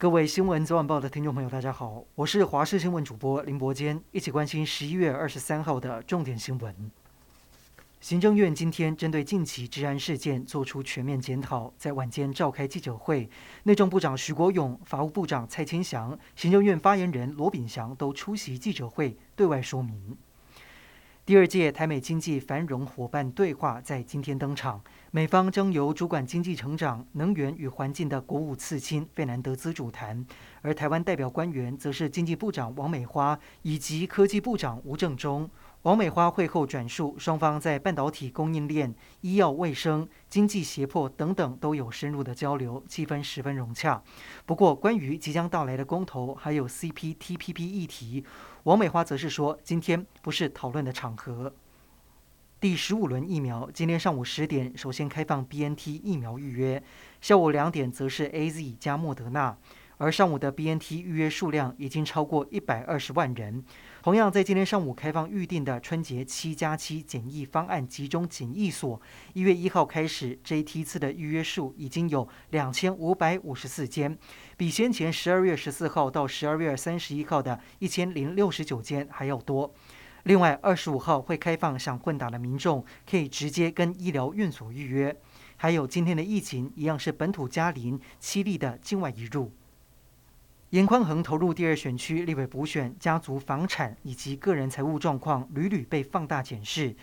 [0.00, 6.72] 各位新闻早晚报的听众朋友，大家好，我是华视新闻主播林伯坚，一起关心十一月二十三号的重点新闻。
[8.00, 13.28] 行政院今天针对近期治安事件做出全面检讨，在晚间召开记者会，
[13.64, 20.16] 内政部长徐国勇、法务部长蔡清祥、行政院发言人罗秉祥都出席记者会，对外说明。
[21.28, 30.24] 第二届台美经济繁荣伙伴对话在今天登场，美方将由主管经济成长、能源与环境的国务次卿费南德兹主谈，
[30.62, 35.50] 而台湾代表官员则是经济部长王美花以及科技部长吴正中。
[35.82, 44.02] 王美花会后转述，双方在半导体供应链、医药卫生、经济胁迫等等都有深入的交流，气氛十分融洽。
[44.44, 48.24] 不过，关于即将到来的公投还有 CPTPP 议题，
[48.64, 51.54] 王美花则是说，今天不是讨论的场合。
[52.60, 56.82] 第十五轮疫苗今天上午十点首先开放 BNT 疫苗预约，
[57.20, 59.56] 下午两点则是 AZ 加莫德纳，
[59.98, 63.62] 而上午的 BNT 预约数量已经超过一百二十万人。
[64.02, 69.00] 同样在今天上午开放预定的春节七加七检疫方案集中检疫所，
[69.34, 74.16] 一月一号开始这一梯次的预约数已经有两千五百五十四间。
[74.56, 79.74] 比先前十二月十四号到十二月三十一号的一千零六十九间还要多。
[80.24, 85.16] 另外，二十五号会开放想混打的民众可以直接跟医疗院所预约。
[85.56, 89.52] 还有今天的疫情一样是本土加零七例的境外移入。
[90.70, 96.94] 严宽恒投入第二选区立委补选，家族房产以及个人财务状况屡屡被放大检视。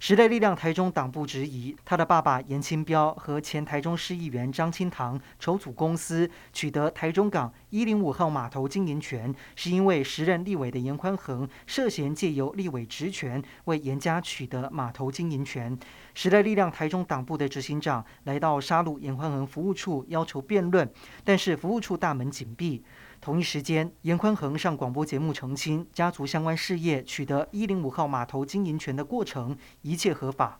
[0.00, 15.78] 时代力量台中党部质疑，他的爸爸严清标和前台中市议员张清堂筹组公司取得台中港一零五号码头经营权，是因为时任立委的严宽恒涉嫌借由立委职权为严家取得码头经营权。
[16.14, 20.92] 时代力量台中党部的执行长来到沙鹿严宽恒服务处要求辩论，
[21.22, 22.82] 但是服务处大门紧闭。
[23.22, 30.58] 同一时间，严宽恒上广播节目澄清，家族相关事业取得一零五号码头经营权的过程一切合法。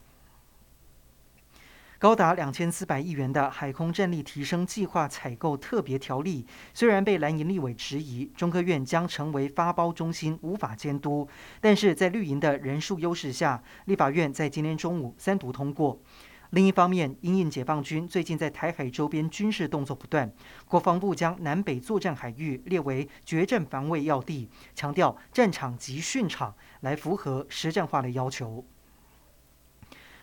[1.98, 11.26] 高达两千四百亿元的海空战力提升计划采购特别条例，虽然被蓝营立委质疑，中科院将成为发包中心，无法监督，
[11.60, 16.00] 但是在绿营的人数优势下，立法院在今天中午三读通过。
[16.52, 20.30] 另一方面，因应解放军最近在台海周边军事动作不断，
[20.66, 28.66] 国防部将南北作战海域列为决战防卫要地，强调战场及训场，来符合实战化的要求。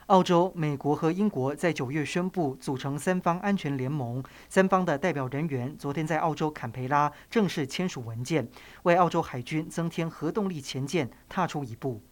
[0.06, 8.48] 澳洲、美国和英国在九月宣布组成三方安全联盟，三方的代表人员昨天在澳洲坎培拉正式签署文件，
[8.84, 12.04] 为澳洲海军增添核动力潜舰踏出一步。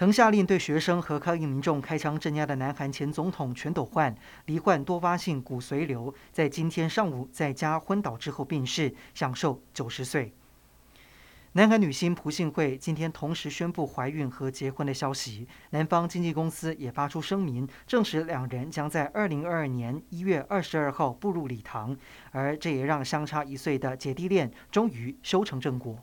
[0.00, 4.16] 曾下令对学生和抗议民众开枪镇压的南韩前总统全斗焕
[4.46, 10.32] 罹患多发性骨髓瘤，在今天上午在家昏倒之后病逝，享寿九十岁。
[11.52, 21.94] 南韩女星朴信惠今天同时宣布怀孕和结婚的消息，南方经纪公司也发出声明，证实两人将在二零二二年一月二十二号步入礼堂，
[22.30, 26.02] 而这也让相差一岁的姐弟恋终于修成正果。